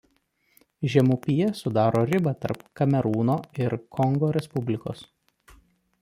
[0.93, 5.05] Žemupyje sudaro ribą tarp Kamerūno ir Kongo Respublikos.